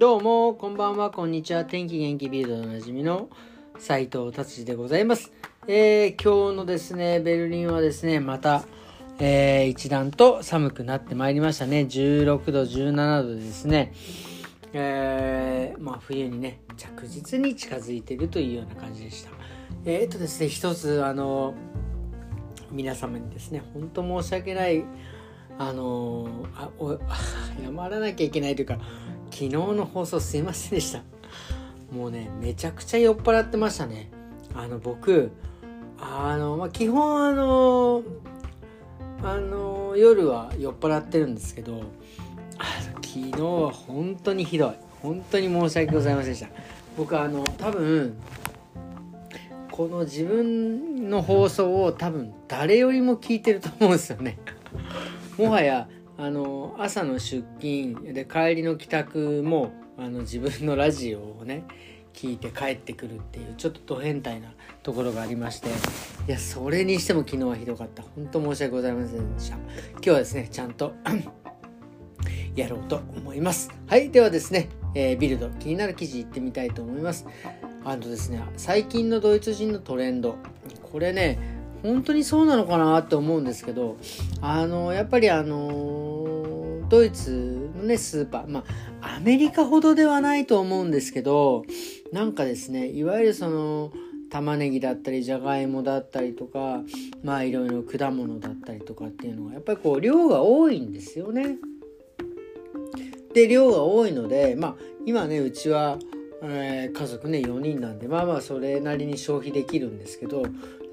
[0.00, 1.66] どうも、こんばんは、こんにちは。
[1.66, 3.28] 天気元気ビルドのおなじみの
[3.78, 5.30] 斉藤達治でございます。
[5.68, 8.64] えー、今日のですね、ベルリンはですね、また、
[9.18, 11.80] えー、一段と寒くなってまいりましたね。
[11.80, 13.92] 16度、17度でですね、
[14.72, 19.30] えー、まあ冬にね、着実に近づいているというような感じでした。
[19.84, 21.52] えー、っとですね、一つ、あの、
[22.72, 24.82] 皆様にですね、本当申し訳ない、
[25.58, 26.96] あのあお
[27.62, 28.78] 謝らなきゃいけないというか
[29.30, 31.02] 昨日の放送すいませんでした。
[31.92, 34.10] もうねめちゃくちゃ酔っ払ってましたね。
[34.54, 35.32] あの僕
[35.98, 38.02] あの、まあ、基本あの
[39.22, 41.82] あの夜は酔っ払ってるんですけど
[42.96, 44.74] 昨日は本当にひどい。
[45.02, 46.48] 本当に申し訳ございませんでした。
[46.96, 48.16] 僕あの多分
[49.70, 54.38] この自分の放送を多分誰よりも聞いてると思うんですよね。
[55.38, 55.88] もはや
[56.20, 61.64] あの朝の出勤で帰りの帰宅もあの自分のラジオをね
[62.12, 65.70] 聞いて帰ってくるっていうちょっとド変態なところがありまして。
[66.28, 68.02] いやそれにしても昨日はひどかった。
[68.02, 69.56] 本当申し訳ございませんでした。
[69.56, 70.92] 今日はですねちゃんと
[72.54, 73.70] やろうと思います。
[73.86, 77.26] はいではですね、えー、ビルド気になる記事いってみたいと思います。
[77.82, 80.36] あのですね最近のドイツ人のトレンド。
[80.82, 83.96] これね本当にそうなのかなって思うんですけど
[84.40, 88.64] あのやっぱりあのドイツのねスーパーま
[89.00, 91.64] あアメリカほどではないと思うんですけど
[92.12, 93.92] なんかですねいわゆるその
[94.30, 96.82] 玉ねぎだったりじゃがいもだったりとか
[97.22, 101.56] まあいろいろ果物だったりとかっていうのはやっぱりこう量が多いんですよね。
[103.34, 105.98] で量が多いのでまあ今ねうちは、
[106.42, 110.42] えー、家族ね4人なんでまあまあそれなりに消費できるんですけど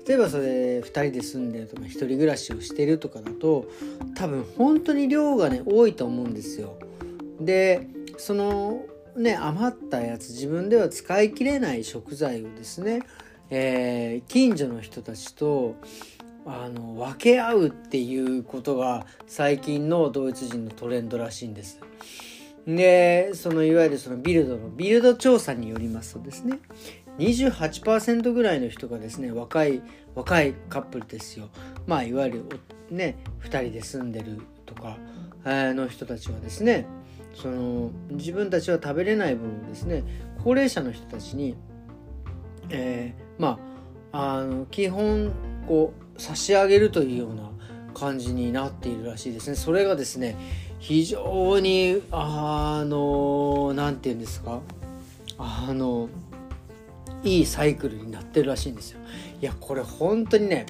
[0.07, 3.69] 例えばそれ2人で住んでるとか1人暮らしをしてるとかだと
[4.15, 6.77] 多分本当に量がね多いと思うんですよ。
[7.41, 8.85] でその
[9.17, 13.01] ね余ったやつ自分では使い切れない食材をですね、
[13.49, 15.75] えー、近所の人たちと
[16.45, 21.79] あの分け合うっていうことが最近のドイツ人のトレンドらしいんです。
[22.65, 26.59] でそのいわゆるそのビルドのビルド調査によりますとですね
[27.19, 29.81] 28%ぐらいの人がですね若い
[30.15, 31.49] 若いカップルですよ。
[31.85, 32.45] まあいわゆる
[32.89, 34.97] ね2人で住んでるとか、
[35.45, 36.85] えの人たちはですね
[37.33, 40.03] その自分たちは食べれない分をですね
[40.43, 41.55] 高齢者の人たちに、
[42.69, 43.59] えー、ま
[44.11, 45.31] ああの基本
[45.67, 47.51] こう差し上げるというような
[47.93, 49.55] 感じになっているらしいですね。
[49.55, 50.35] それがですね
[50.79, 54.61] 非常にあの何て言うんですか？
[55.37, 56.09] あの
[57.27, 58.99] いいサイクルになってるらしいんですよ。
[59.41, 60.65] いやこれ本当にね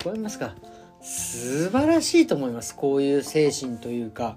[0.00, 0.54] 聞こえますか？
[1.02, 2.74] 素晴らしいと思います。
[2.74, 4.36] こういう精神というか。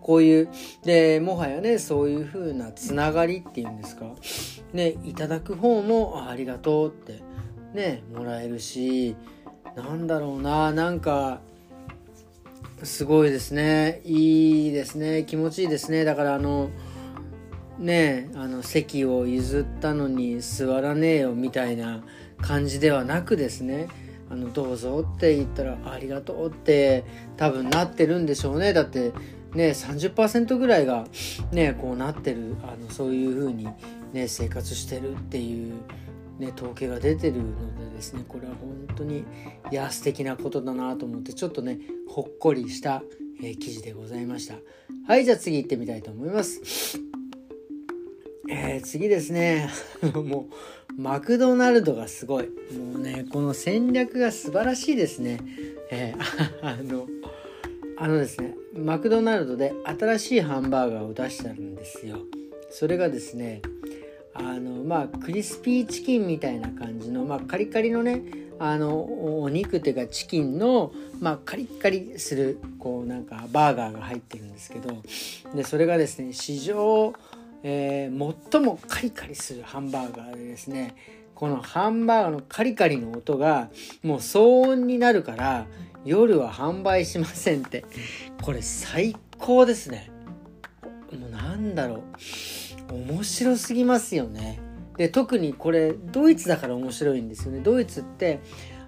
[0.00, 0.48] こういう
[0.82, 4.06] でもはやねそういう風なつながりっていうんですか？
[4.72, 7.20] ねいただく方もありがとうって
[7.74, 9.14] ねもらえるし
[9.76, 11.40] なんだろうななんか
[12.82, 14.00] すごいですね。
[14.04, 15.24] いいですね。
[15.24, 16.04] 気持ちいいですね。
[16.04, 16.70] だからあの
[17.80, 22.02] ねあの席を譲ったのに座らねえよみたいな
[22.40, 23.88] 感じではなくですね。
[24.30, 27.04] あのどうぞって言ったらありがとうって
[27.36, 28.72] 多分なってるんでしょうね。
[28.72, 29.12] だって
[29.54, 31.06] ね30%ぐらいが
[31.50, 33.68] ねこうなってるあのそういう風に
[34.12, 35.74] ね生活してるっていう
[36.38, 38.24] ね統計が出てるのでですね。
[38.28, 39.24] これは本当に
[39.72, 43.02] いや素敵なことだなと思ってちょっとねほっこりした、
[43.42, 44.54] えー、記事でございました。
[45.08, 46.60] はいじゃあ次行ってみたいと思います。
[48.52, 49.70] えー、次ですね。
[50.12, 50.48] も
[50.98, 52.48] うマクドナルドがすごい。
[52.76, 55.38] もうねこの戦略が素晴らしいですね。
[55.90, 56.18] えー、
[56.60, 57.06] あの
[57.96, 62.18] あのですねマクドナルドで新しいハンバーガーを出したんですよ。
[62.70, 63.62] それがですね
[64.34, 68.22] あのまあクリスピーチキンみたいな感じの、まあ、カリカリのね
[68.58, 75.02] あのお肉っていうかチキンの、まあ、カリッカリするこうなんかバーガーが入ってるんですけど
[75.54, 77.14] でそれがですね史上
[77.62, 80.94] えー、最もカリカリするハンバーガーでですね
[81.34, 83.68] このハンバーガーのカリカリの音が
[84.02, 85.66] もう騒音になるから
[86.04, 87.84] 夜は販売しませんって。
[88.42, 90.10] これ最高ですね。
[91.12, 92.02] もうなんだろ
[92.90, 92.94] う。
[92.94, 94.60] 面白すぎますよね。
[94.96, 97.60] で特にこれドイツだから面白いんですよね。
[97.60, 98.40] ドイツって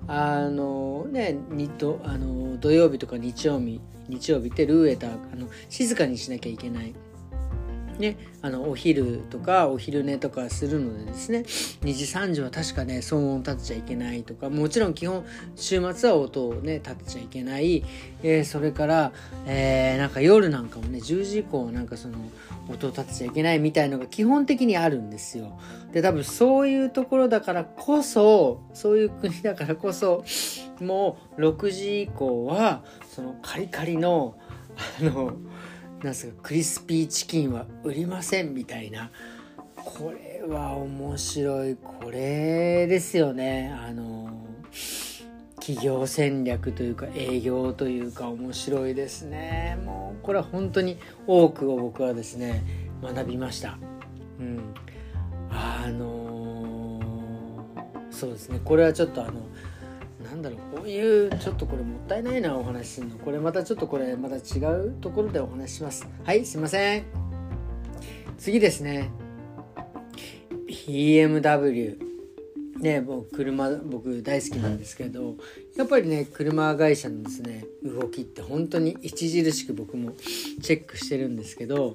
[0.07, 6.95] あのねにとあの土曜日とか日曜日日曜日ってルーエタあの静かにしなきゃいけない。
[8.03, 11.39] ね、あのお昼とかお昼寝とかするのでですね
[11.83, 17.85] 2時3時は確かね騒音立てちゃいけないとかもちろん基本週末は音をね立てちゃいけない、
[18.25, 19.13] えー、それから、
[19.47, 22.19] えー、なんか夜なんかもね10時以降なんかその
[22.69, 25.57] 音を立てちゃいけないみたいのが基本的にあるんですよ。
[25.93, 30.25] で多分そういうところだからこそそういう国だからこそ
[30.81, 32.83] もう6時以降は
[33.15, 34.37] そのカリカリの
[35.01, 35.35] あの
[36.03, 39.11] なんすかクリスピーチキンは売りませんみたいな。
[39.77, 41.77] これは面白い。
[41.77, 43.73] これですよね。
[43.73, 44.31] あの
[45.57, 49.79] 企業戦略というか営業というか面白いですね。
[49.85, 52.65] もうこれは本当に多くを僕はですね
[53.01, 53.79] 学びました。
[54.41, 54.75] うん。
[55.51, 57.01] あの、
[58.11, 58.61] そうですね。
[58.65, 59.35] これはちょっとあの
[60.33, 63.19] なんだろうこういうちょっとこれもったいないなお話するの。
[63.19, 66.09] これまたちょっとこれまた違うところでお話しします。
[66.25, 67.05] はいすいません。
[68.39, 69.11] 次ですね。
[70.67, 71.99] BMW
[72.81, 75.37] ね僕車僕大好きなんですけど
[75.77, 80.13] やっぱりね車会社のですね動きって本当に著しく僕も
[80.63, 81.93] チェックしてるんですけど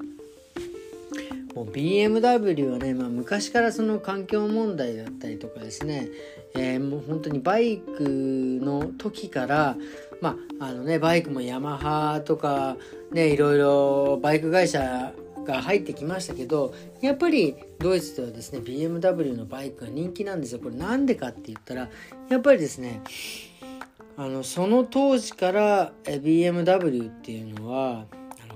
[1.57, 6.07] もう BMW はね、まあ、昔からその環境問題だったりとかですね、
[6.54, 9.75] えー、もう本当にバイクの時から
[10.21, 12.77] まああのねバイクもヤマハとか
[13.12, 15.13] ねいろいろバイク会社
[15.45, 20.59] が入ってきましたけどやっぱりドイツではですね BMW のバイクが人気なんですよ。
[20.59, 21.89] これなんでかって言ったら
[22.30, 23.01] やっぱりですね
[24.15, 28.06] あのその当時から BMW っていうのは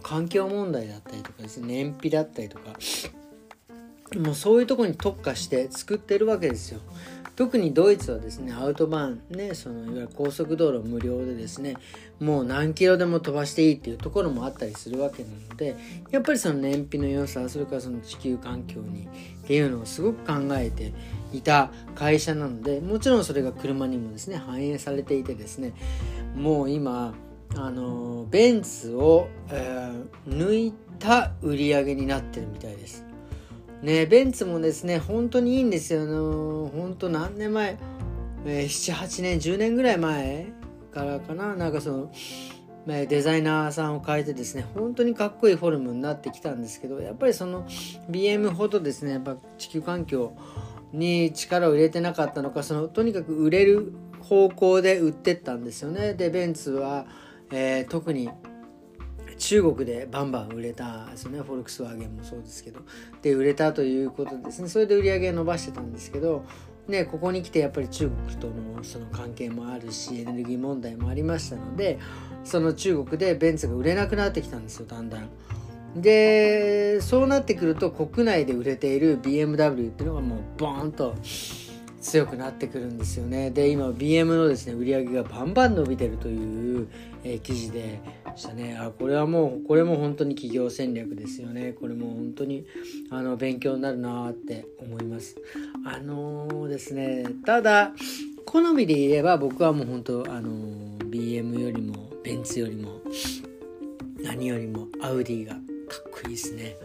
[0.01, 2.73] 環境問題だったりとかですね燃費だったりとか。
[4.17, 6.81] もうそういうとこに特化して作ってるわけですよ。
[7.35, 11.75] 特にドイツはですねアウトバーンねそのいわゆる高速道路無料でですね
[12.19, 15.75] もう何キロでも飛ばしていいっていうところもあったりするわけなので
[16.11, 19.07] やっぱりその燃費の良さそれからその地球環境に
[19.43, 20.93] っていうのをすごく考えて
[21.33, 25.73] いた会社なのでもちろんそれが車にもですね反映されていてですね
[26.35, 27.13] もう今
[27.55, 33.05] あのベンツを、えー、抜いた売り上げになってるみたいです。
[33.81, 36.03] ねベンツもですね本当にいいんですよ。
[36.03, 37.77] あの本当何年前、
[38.45, 40.53] えー、78年10年ぐらい前
[40.91, 42.11] からかななんかその
[42.85, 47.67] デザイナーさんを変えてですね本当にかっこいいフォルムになってきたんですけどやっぱりその
[48.09, 50.35] BM ほどですねやっぱ地球環境
[50.91, 57.05] に力を入れてなかったのかそのとにかく売れる方向で売ってったんですよねでベンツは
[57.51, 58.29] えー、特に
[59.37, 61.41] 中国でバンバン売れたですね。
[61.41, 62.81] フォルクスワーゲンもそうですけど。
[63.21, 64.69] で売れたということですね。
[64.69, 66.45] それで売り上げ伸ばしてたんですけど
[66.87, 71.99] ね、ここに来てやっぱり中国とのその関係もあるしエネルギー問題もありましたので
[72.43, 75.29] その中国でベンツが売れなくなってきたんですよだんだん。
[75.95, 81.15] でそうなってくると国内で売れている BMW っていうのがもうボーンと
[82.01, 83.51] 強くなってくるんですよね。
[83.51, 86.87] で今 BM のですね売り上げがバンバン伸びてるという、
[87.23, 88.01] えー、記事で
[88.35, 88.77] したね。
[88.79, 91.73] あこれはもうこれも本当に企業戦略ですよね。
[91.73, 92.65] これも本当に
[93.09, 95.35] あの勉強になるなって思います。
[95.85, 97.93] あのー、ですねただ
[98.45, 103.01] 好みで言えば僕はもう本当あのー、BM よりもベンツよりも
[104.23, 106.75] 何よりもアウディがかっこいいですね。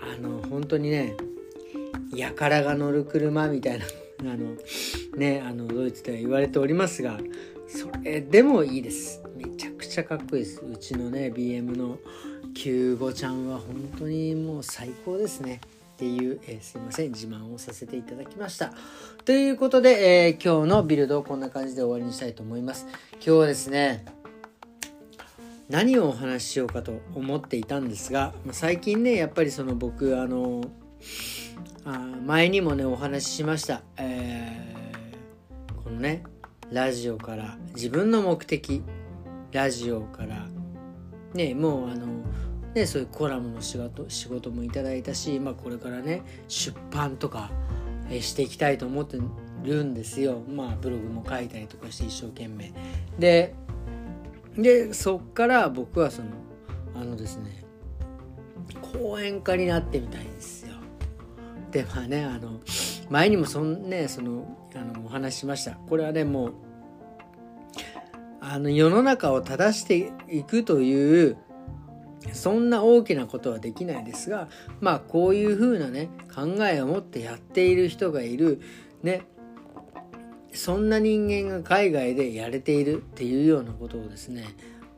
[0.00, 1.16] あの本当にね
[2.14, 3.84] やからが乗る車みたいな
[4.32, 4.56] あの
[5.16, 7.20] ねあのドイツでは言われておりますが
[7.66, 9.22] それでもいいです。
[9.36, 10.64] めちゃちゃかっこいいです。
[10.64, 11.98] うちのね BM の
[12.54, 15.60] 95ちゃんは本当にもう最高ですね。
[15.94, 17.10] っていう、えー、すいません。
[17.10, 18.72] 自慢をさせていただきました。
[19.24, 22.86] ということで、えー、今日のビルドをこんな感じで終わりにしたいと思います。
[23.14, 24.04] 今日はですね
[25.68, 30.62] 何をお話ししようかと思っていたんですが最近ねやっぱりその僕あの
[31.84, 36.22] あ前にもねお話ししました、えー、このね
[36.72, 38.82] ラジオから自分の目的
[39.52, 40.46] ラジオから。
[41.34, 42.06] ねもうあの
[42.74, 47.50] ねそういうコラムの仕事仕事もいただいたし、まあ、これからね出版とか、
[48.20, 49.18] していきたいと思って
[49.62, 50.40] るんですよ。
[50.48, 52.72] まあブログも書いたりとかして一生懸命。
[53.18, 53.54] で
[54.56, 56.28] でそっから僕はその
[56.96, 57.64] あのですね
[58.82, 60.74] 講演家になってみたいんですよ。
[61.70, 62.60] でまあねあの
[63.08, 65.72] 前にもそんねそのあのお話ししました。
[65.72, 66.52] これはねもう
[68.40, 71.36] あの世の中を正していくという
[72.32, 74.48] そんな大きなことはできないですが
[74.80, 78.60] まあこういうふうなね考えを持ってやっている人がいる。
[79.02, 79.22] ね。
[80.52, 84.48] そんな人間が海外でやれているっていうようなことをですね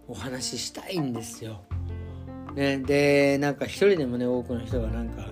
[0.08, 1.60] お話ししたいんですよ。
[2.54, 5.26] ね、でなんか一人でもね多くの人がなんか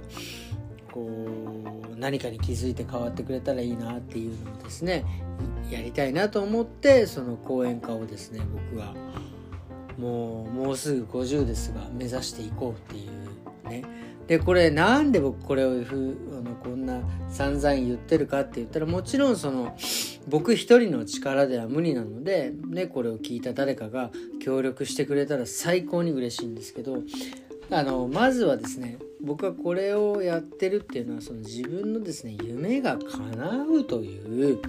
[2.00, 5.04] 何かに気づいて変わってくれたらいいなっていうのをですね
[5.70, 8.40] やりたいなと思ってその講演家をですね
[8.70, 8.94] 僕は
[9.98, 13.84] もうもうすぐ50ですが目指していこうっていうね。
[14.26, 19.76] でこれなんで僕これをふあのこんな散々言ってるかって言ったらもちろんその
[20.28, 26.98] 僕一人の力では無理なので、ね、これを聞いた誰かが協力してくれたら最高に嬉しいんですけど
[27.72, 34.60] あのまずはですね僕はこれをやってるっていうのはその自分のですね夢が叶うという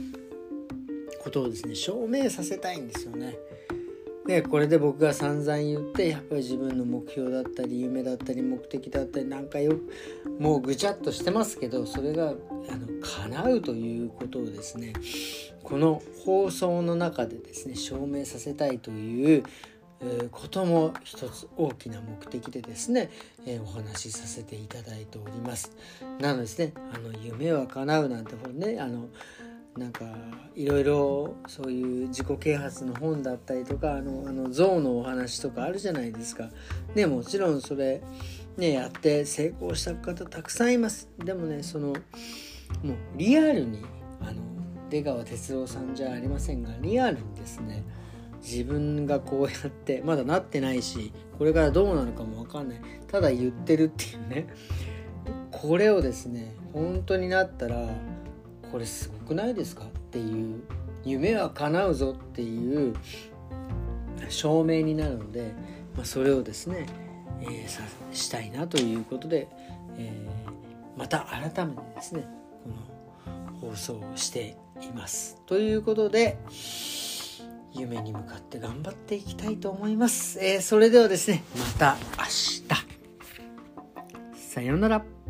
[1.19, 3.37] ことをですね証明させたいんですよね。
[4.25, 9.73] でこれで僕が散々言ってやっぱり自分の目標だったり夢だったり目的だったりなんかよ
[10.39, 12.37] もうぐちゃっとしてますけどそれがあの
[13.01, 14.93] 叶うということをですね
[15.63, 19.43] この放送の中でですね証明させたいという
[20.31, 23.09] ことも一つ大きな目的でですね、
[23.45, 25.71] えー、お話しさせていただいております。
[26.19, 29.09] なのですね、あの夢は叶うなんて本ね、あの
[29.77, 30.05] なんか
[30.55, 36.49] いろいろそういう自己啓発の本だったりとかあのあの象のお話とかあるじゃないですか。
[36.95, 38.01] ねもちろんそれ
[38.57, 41.07] ねやって成功した方たくさんいます。
[41.23, 41.97] でもねそのもう
[43.15, 43.79] リアルに
[44.19, 44.41] あの
[44.89, 47.83] 出川哲朗さんじゃありませんがリアルにですね
[48.41, 54.47] 自分がこうやって まだなってないしこれからどうなるかも分かんないただ言ってるっていうね
[55.51, 57.87] これをですね本当になったら
[58.71, 60.61] これすごくないですかっていう
[61.03, 62.93] 夢は叶うぞっていう
[64.29, 65.53] 証明になるので、
[65.95, 66.85] まあ、それをですね、
[67.41, 69.47] えー、さしたいなということで、
[69.97, 72.27] えー、また改めてですね
[72.63, 72.69] こ
[73.65, 75.41] の放送をしています。
[75.45, 76.37] ということで
[77.73, 80.39] 夢に向かって頑張っていきたいと思います。
[80.39, 82.61] えー、それではですね、また明日。
[84.35, 85.20] さようなら。